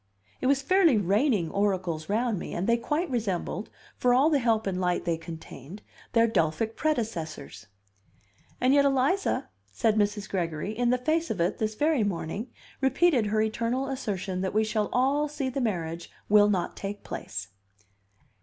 [0.41, 4.65] It was fairly raining oracles round me, and they quite resembled, for all the help
[4.65, 7.67] and light they contained, their Delphic predecessors.
[8.59, 10.27] "And yet Eliza," said Mrs.
[10.27, 12.47] Gregory, "in the face of it, this very morning,
[12.81, 17.49] repeated her eternal assertion that we shall all see the marriage will not take place."